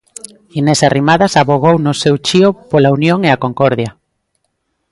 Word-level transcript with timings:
Inés 0.59 0.79
Arrimadas 0.87 1.33
avogou 1.41 1.75
no 1.85 1.93
seu 2.01 2.15
chío 2.27 2.49
pola 2.71 2.93
unión 2.97 3.19
e 3.27 3.29
a 3.31 3.41
concordia. 3.43 3.91